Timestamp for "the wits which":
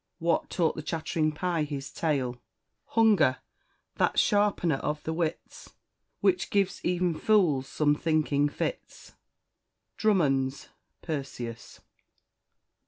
5.03-6.49